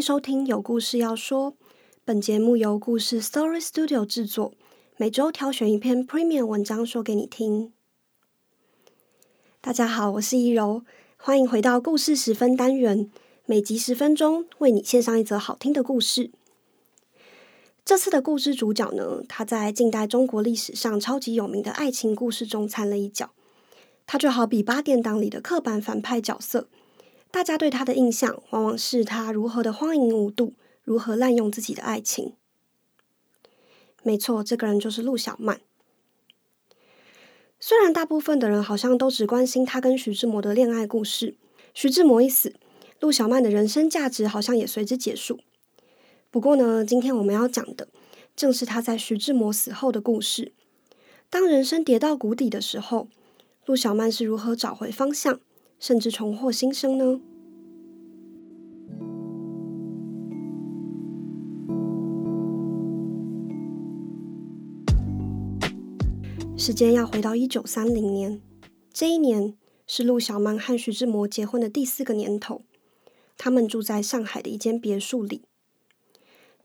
[0.00, 1.52] 收听《有故事要说》。
[2.04, 4.52] 本节目由故事 Story Studio 制作，
[4.96, 7.72] 每周挑选一篇 Premium 文章说给你听。
[9.60, 10.84] 大家好，我是怡柔，
[11.16, 13.10] 欢迎回到故事十分单元，
[13.46, 16.30] 每集十分钟，为你献上一则好听的故事。
[17.84, 23.30] 这次的故事主角呢，他在近代中国历史上超级有名的爱情故事中掺了一脚，
[24.06, 26.68] 他就好比八点档里的刻板反派角色。
[27.30, 32.32] 大家对他的印象，往往是他如何的荒淫无度，如何滥用自己的爱情。
[34.02, 35.60] 没错，这个人就是陆小曼。
[37.60, 41.36] 虽然大部分的人好像都只关心他跟徐志摩的恋爱故事，
[41.74, 42.54] 徐志摩一死，
[43.00, 45.40] 陆小曼的人生价值好像也随之结束。
[46.30, 47.88] 不过呢，今天我们要讲的，
[48.34, 50.52] 正是他在徐志摩死后的故事。
[51.28, 53.08] 当人生跌到谷底的时候，
[53.66, 55.40] 陆小曼是如何找回方向？
[55.78, 57.20] 甚至重获新生呢？
[66.56, 68.42] 时间要回到一九三零年，
[68.92, 69.54] 这一年
[69.86, 72.62] 是陆小曼和徐志摩结婚的第四个年头。
[73.38, 75.42] 他们住在上海的一间别墅里。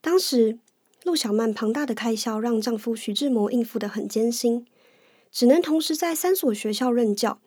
[0.00, 0.58] 当时，
[1.04, 4.66] 陆小曼庞大的开销让丈夫徐志摩应付的很艰辛，
[5.30, 7.38] 只能同时在三所学校任教。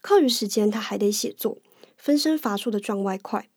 [0.00, 1.58] 课余时间，他还得写作，
[1.96, 3.48] 分身乏术的赚外快。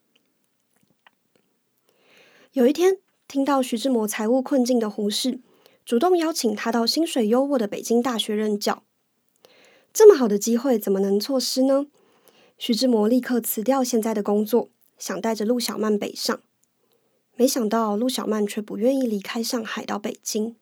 [2.52, 5.40] 有一天，听到徐志摩财务困境的胡适
[5.84, 8.84] 主动邀请他到薪水优渥的北京大学任教，
[9.92, 11.86] 这么好的机会怎么能错失呢？
[12.56, 16.40] 徐志摩立刻辞掉现在的工作，想带着陆小曼北上。
[17.36, 20.54] 没想到陆小曼却不愿意离开上海到北京。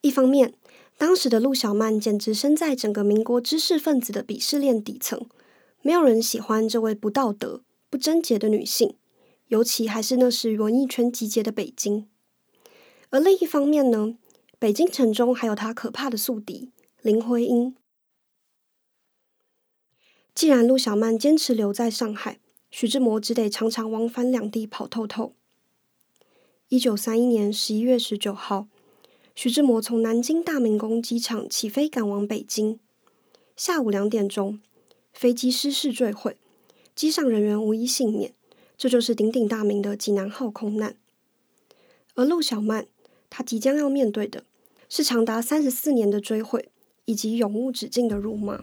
[0.00, 0.54] 一方面，
[1.00, 5.26] 当时的陆小曼简直身在整个民国知识分子的鄙视链底层，
[5.80, 8.94] 没有人喜欢这位不道德、不贞洁的女性，
[9.48, 12.06] 尤其还是那时文艺圈集结的北京。
[13.08, 14.18] 而另一方面呢，
[14.58, 16.70] 北京城中还有她可怕的宿敌
[17.00, 17.74] 林徽因。
[20.34, 25.32] 既然陆小曼坚持留在上海，徐志摩只得常常往返两地跑透透。
[26.68, 28.68] 一九三一年十一月十九号。
[29.42, 32.78] 徐志摩从南京大明宫机场起飞，赶往北京。
[33.56, 34.60] 下午两点钟，
[35.14, 36.36] 飞机失事坠毁，
[36.94, 38.34] 机上人员无一幸免。
[38.76, 40.94] 这就是鼎鼎大名的济南号空难。
[42.16, 42.86] 而陆小曼，
[43.30, 44.44] 她即将要面对的
[44.90, 46.68] 是长达三十四年的追悔，
[47.06, 48.62] 以及永无止境的辱骂。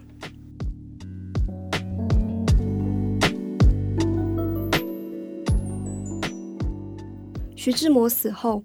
[7.56, 8.62] 徐志摩死后。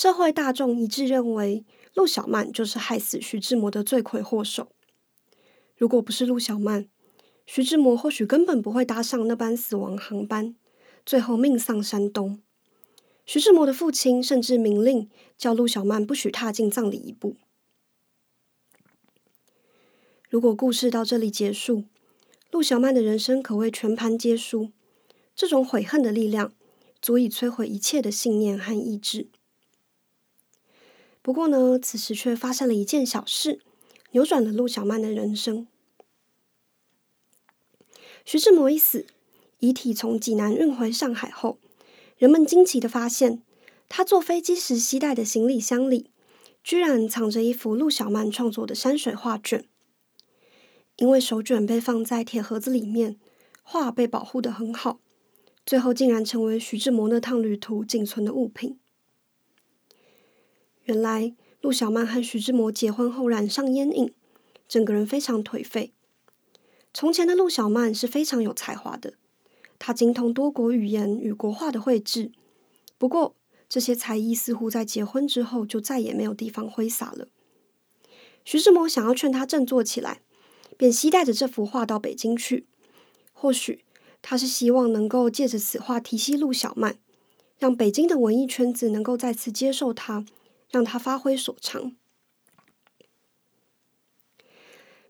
[0.00, 4.70] 社会大众一致认为，陆小曼就是害死徐志摩的罪魁祸首。
[5.76, 6.88] 如果不是陆小曼，
[7.46, 10.54] 徐志摩或许根本不会搭上那班死亡航班，
[11.04, 12.40] 最后命丧山东。
[13.26, 17.34] 徐志摩的父亲甚至明令叫陆小曼不许踏进葬礼一步。
[20.30, 21.82] 如果故事到这里结束，
[22.52, 24.70] 陆小曼的人生可谓全盘皆输。
[25.34, 26.52] 这种悔恨的力量，
[27.02, 29.26] 足以摧毁一切的信念和意志。
[31.28, 33.60] 不过呢，此时却发生了一件小事，
[34.12, 35.66] 扭转了陆小曼的人生。
[38.24, 39.04] 徐志摩一死，
[39.58, 41.58] 遗体从济南运回上海后，
[42.16, 43.42] 人们惊奇的发现，
[43.90, 46.10] 他坐飞机时携带的行李箱里，
[46.64, 49.66] 居然藏着一幅陆小曼创作的山水画卷。
[50.96, 53.18] 因为手卷被放在铁盒子里面，
[53.62, 54.98] 画被保护的很好，
[55.66, 58.78] 最后竟然成为徐志摩那趟旅途仅存的物品。
[60.88, 64.10] 原来陆小曼和徐志摩结婚后染上烟瘾，
[64.66, 65.92] 整个人非常颓废。
[66.94, 69.12] 从前的陆小曼是非常有才华的，
[69.78, 72.32] 她精通多国语言与国画的绘制。
[72.96, 73.36] 不过
[73.68, 77.28] 这些才艺似乎在结婚之后就再也没有地方挥洒了。
[78.46, 80.22] 徐志摩想要劝她振作起来，
[80.78, 82.66] 便携带着这幅画到北京去。
[83.34, 83.84] 或许
[84.22, 86.96] 他是希望能够借着此画提携陆小曼，
[87.58, 90.24] 让北京的文艺圈子能够再次接受他。
[90.70, 91.96] 让他发挥所长。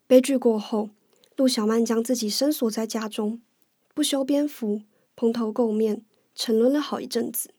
[0.06, 0.90] 悲剧过后，
[1.36, 3.42] 陆小曼将自己深锁在家中，
[3.92, 4.82] 不修边幅，
[5.14, 7.50] 蓬头垢面，沉沦了好一阵子。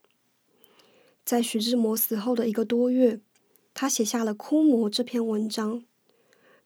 [1.24, 3.20] 在徐志摩死后的一个多月，
[3.76, 5.84] 他写下了《枯魔》这篇文章。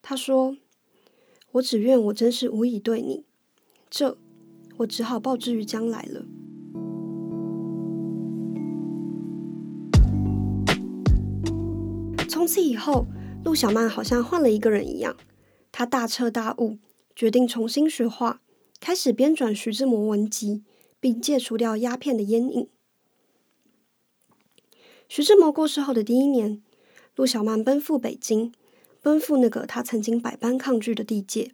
[0.00, 0.56] 他说
[1.52, 3.24] ：“我只愿我真是无以对你，
[3.90, 4.16] 这
[4.78, 6.24] 我只好报之于将来了。”
[12.44, 13.06] 从此以后，
[13.42, 15.16] 陆小曼好像换了一个人一样。
[15.72, 16.76] 她大彻大悟，
[17.16, 18.42] 决定重新学画，
[18.78, 20.62] 开始编纂徐志摩文集，
[21.00, 22.68] 并戒除掉鸦片的烟瘾。
[25.08, 26.62] 徐志摩过世后的第一年，
[27.16, 28.52] 陆小曼奔赴北京，
[29.00, 31.52] 奔赴那个她曾经百般抗拒的地界。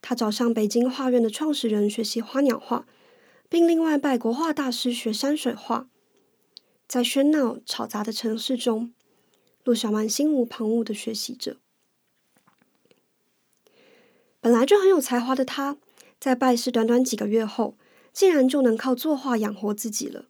[0.00, 2.86] 他找上北京画院的创始人学习花鸟画，
[3.48, 5.88] 并另外拜国画大师学山水画。
[6.86, 8.92] 在喧闹吵杂的城市中，
[9.70, 11.58] 陆小曼心无旁骛的学习着。
[14.40, 15.76] 本来就很有才华的他，
[16.18, 17.76] 在拜师短短几个月后，
[18.12, 20.24] 竟然就能靠作画养活自己了。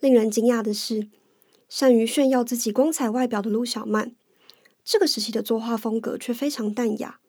[0.00, 1.08] 令人惊讶的是，
[1.68, 4.14] 善于炫耀自己光彩外表的陆小曼，
[4.82, 7.20] 这个时期的作画风格却非常淡雅。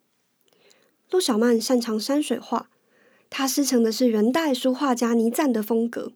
[1.10, 2.70] 陆小曼擅长山水画，
[3.30, 6.14] 她师承的是元代书画家倪瓒的风格。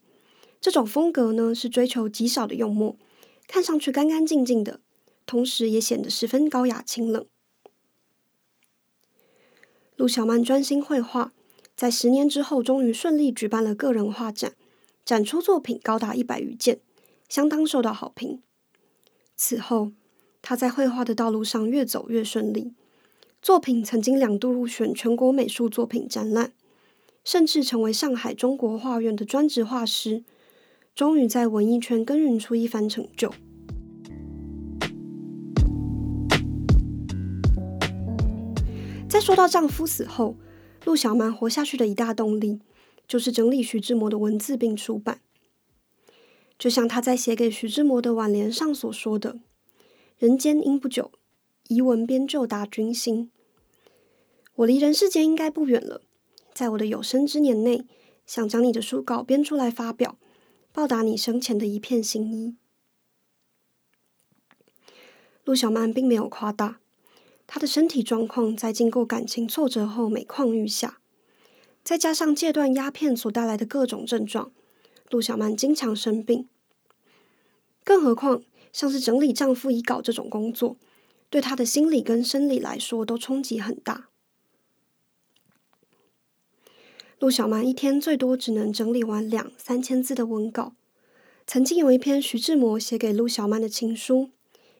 [0.61, 2.95] 这种风格呢，是追求极少的用墨，
[3.47, 4.81] 看上去干干净净的，
[5.25, 7.25] 同时也显得十分高雅清冷。
[9.95, 11.33] 陆小曼专心绘画，
[11.75, 14.53] 在十年之后，终于顺利举办了个人画展。
[15.05, 16.81] 展出作品高达一百余件，
[17.29, 18.41] 相当受到好评。
[19.37, 19.93] 此后，
[20.41, 22.73] 她在绘画的道路上越走越顺利，
[23.41, 26.51] 作品曾经两度入选全国美术作品展览，
[27.23, 30.25] 甚至成为上海中国画院的专职画师，
[30.97, 33.31] 终于在文艺圈耕耘出一番成就。
[39.07, 40.35] 在说到丈夫死后，
[40.85, 42.61] 陆小曼活下去的一大动力。
[43.07, 45.21] 就是整理徐志摩的文字并出版，
[46.57, 49.39] 就像她在写给徐志摩的挽联上所说的
[50.17, 51.11] ：“人间应不久，
[51.69, 53.31] 遗文编就达君心。”
[54.55, 56.01] 我离人世间应该不远了，
[56.53, 57.85] 在我的有生之年内，
[58.25, 60.17] 想将你的书稿编出来发表，
[60.77, 62.55] 报答你生前的一片心意。
[65.43, 66.79] 陆小曼并没有夸大，
[67.47, 70.99] 她的身体状况在经过感情挫折后每况愈下。
[71.83, 74.51] 再加上戒断鸦片所带来的各种症状，
[75.09, 76.47] 陆小曼经常生病。
[77.83, 80.77] 更何况，像是整理丈夫遗稿这种工作，
[81.31, 84.09] 对她的心理跟生理来说都冲击很大。
[87.19, 90.75] 陆小曼一天最多只能整理完两三千字的文稿。
[91.47, 94.29] 曾经有一篇徐志摩写给陆小曼的情书，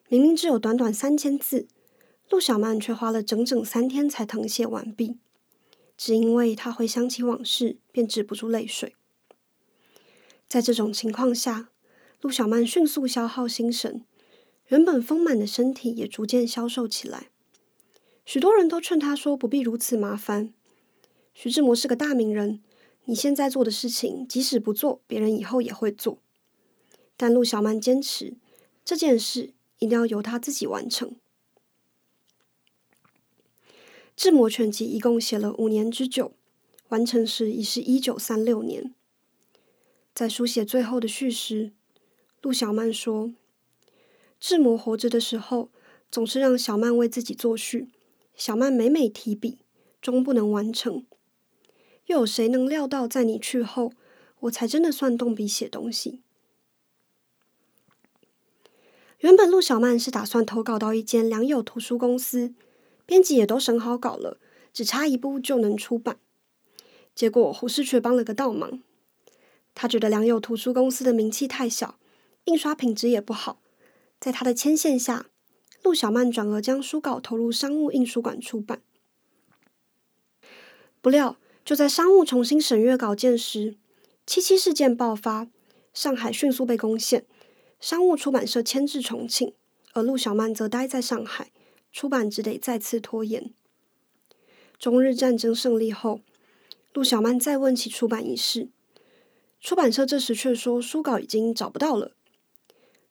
[0.07, 1.67] 明明只有短短三千字，
[2.29, 5.17] 陆小曼却花了整整三天才誊写完毕。
[5.97, 8.95] 只因为他回想起往事，便止不住泪水。
[10.47, 11.69] 在这种情况下，
[12.21, 14.05] 陆小曼迅速消耗心神，
[14.67, 17.29] 原本丰满的身体也逐渐消瘦起来。
[18.25, 20.53] 许多人都劝她说：“不必如此麻烦。”
[21.39, 22.63] 徐志摩是个大名人，
[23.05, 26.17] 你现在做的事情，即使不做，别人以后也会做。
[27.15, 28.33] 但陆小曼坚持，
[28.83, 31.11] 这件事一定要由他自己完成。
[34.15, 36.31] 《志摩全集》一共写了五年之久，
[36.89, 38.95] 完成时已是一九三六年。
[40.15, 41.71] 在书写最后的序时，
[42.41, 43.31] 陆小曼说
[44.41, 45.69] ：“志摩活着的时候，
[46.09, 47.89] 总是让小曼为自己作序，
[48.33, 49.59] 小曼每每提笔，
[50.01, 51.05] 终不能完成。
[52.07, 53.93] 又有谁能料到，在你去后，
[54.41, 56.19] 我才真的算动笔写东西。”
[59.19, 62.53] 原本陆小曼是打算投稿到一间良友图书公司。
[63.05, 64.37] 编辑也都审好稿了，
[64.73, 66.19] 只差一步就能出版。
[67.15, 68.83] 结果胡适却帮了个倒忙。
[69.73, 71.97] 他觉得良友图书公司的名气太小，
[72.43, 73.61] 印刷品质也不好。
[74.19, 75.27] 在他的牵线下，
[75.81, 78.81] 陆小曼转而将书稿投入商务印书馆出版。
[81.01, 81.37] 不料，
[81.67, 83.75] 就在商务重新审阅稿件时，
[84.25, 85.49] 七七事件爆发，
[85.93, 87.25] 上海迅速被攻陷，
[87.81, 89.53] 商务出版社迁至重庆，
[89.91, 91.51] 而陆小曼则待在上海。
[91.91, 93.53] 出版只得再次拖延。
[94.79, 96.21] 中日战争胜利后，
[96.93, 98.69] 陆小曼再问起出版一事，
[99.59, 102.15] 出版社这时却说书稿已经找不到了。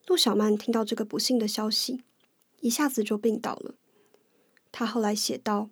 [0.07, 2.01] 陆小曼听到这个不幸的消息，
[2.61, 3.75] 一下子就病倒了。
[4.71, 5.69] 他后来写道：“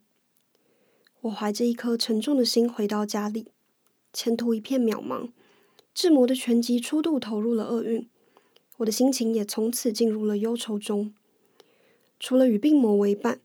[1.26, 3.48] 我怀着一颗沉重的心回到家里，
[4.14, 5.32] 前途一片渺茫。
[5.96, 8.08] 志摩的全集初度投入了厄运，
[8.78, 11.14] 我的心情也从此进入了忧愁中。”
[12.20, 13.40] 除了与病魔为伴，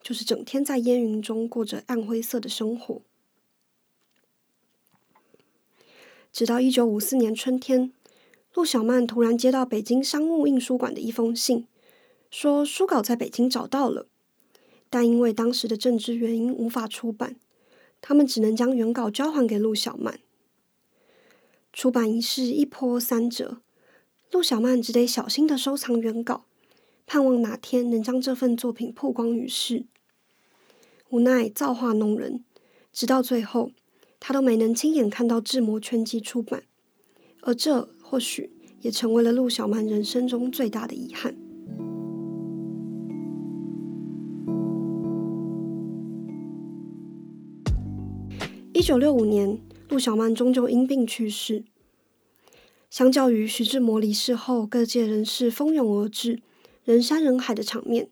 [0.00, 3.02] 就是整天在烟云中过着暗灰色的生活。
[6.32, 7.92] 直到一九五四年春天，
[8.54, 11.66] 陆小曼突然接到北京商务印书馆的一封信，
[12.30, 14.06] 说书稿在北京找到了，
[14.90, 17.36] 但因为当时的政治原因无法出版，
[18.00, 20.20] 他们只能将原稿交还给陆小曼。
[21.72, 23.58] 出版一事一波三折，
[24.30, 26.44] 陆小曼只得小心的收藏原稿。
[27.06, 29.84] 盼望哪天能将这份作品曝光于世。
[31.10, 32.42] 无奈造化弄人，
[32.92, 33.72] 直到最后，
[34.18, 36.64] 他都没能亲眼看到《志摩全集》出版，
[37.42, 38.50] 而这或许
[38.80, 41.36] 也成为了陆小曼人生中最大的遗憾。
[48.74, 51.64] 一九六五年，陆小曼终究因病去世。
[52.90, 56.42] 相较于徐志摩离世后各界人士蜂拥而至、
[56.82, 58.10] 人山人海的场面，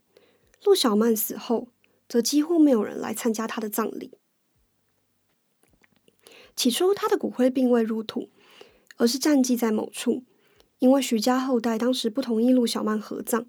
[0.63, 1.67] 陆小曼死后
[2.09, 4.13] 则几乎没有人来参加她的葬礼。
[6.55, 8.29] 起初，她的骨灰并未入土，
[8.99, 10.23] 而是暂寄在某处，
[10.79, 13.45] 因为徐家后代当时不同意陆小曼合葬。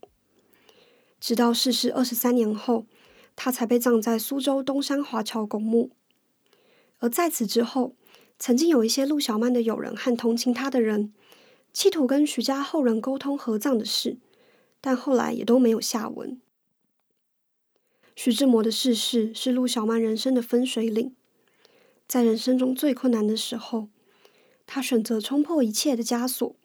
[1.20, 2.88] 直到逝世二十三年后，
[3.36, 5.92] 她才被葬在苏州东山华侨公墓。
[7.04, 7.98] 而在此之后，
[8.40, 11.14] 曾经有一些陆小曼的友人和同情她的人。
[11.74, 14.18] 企图跟徐家后人沟通合葬的事，
[14.80, 16.40] 但后来也都没有下文。
[18.16, 21.14] 徐志摩的逝世是陆小曼人生的分水岭，
[22.08, 23.90] 在人生中最困难的时候，
[24.66, 26.56] 他选择冲破一切的枷锁，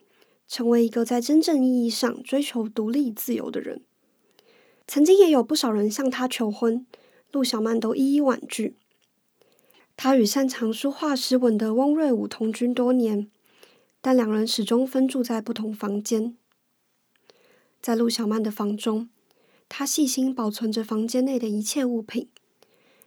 [0.47, 3.83] 成为一个在真正意义上追求独立自由的人。
[4.87, 6.87] 曾经也有不少人向他求婚，
[7.33, 8.77] 陆小曼都一一婉拒。
[10.01, 13.29] 他与擅长书画诗文的翁瑞武同居多年。
[14.01, 16.37] 但两人始终分住在不同房间。
[17.83, 19.11] 在陆小曼的房中，
[19.69, 22.29] 他细心保存着房间内的一切物品，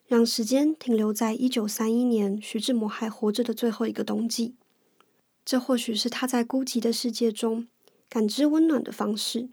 [0.05, 4.55] 让时间停留在一九三一年徐志摩还活着的最后一个冬季。
[5.45, 7.69] 这或许是他在孤寂的世界中
[8.09, 9.47] 感知温暖的方式。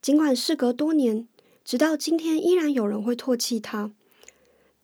[0.00, 1.28] 尽管事隔多年，
[1.62, 3.92] 直到今天依然有人会唾弃他，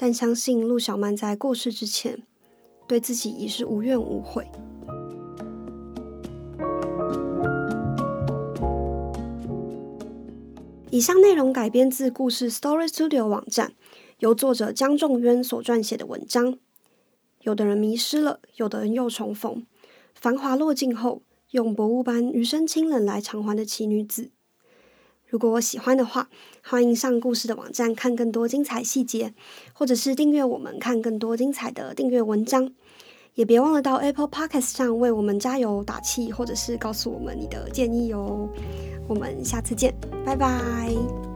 [0.04, 2.24] 但相信陆小曼在过世之前。
[2.88, 4.44] 对自己已是无怨无悔。
[10.90, 13.74] 以上内容改编自故事 Story Studio 网站，
[14.18, 16.58] 由作者江仲渊所撰写的文章。
[17.42, 19.64] 有的人迷失了，有的人又重逢。
[20.16, 24.32] 繁华落尽后，用薄雾般余生清冷来偿还的奇女子。
[25.32, 26.28] 如果我喜欢的话，
[26.62, 29.32] 欢迎上故事的网站看更多精彩细节，
[29.72, 32.70] 或者是订阅我们看更多精彩的订阅文章。
[33.32, 38.46] 也别忘了到 Apple Podcast 上为我们加油打气，或者是告诉我们你的建议哦。
[39.08, 41.31] 我们下次见，拜拜。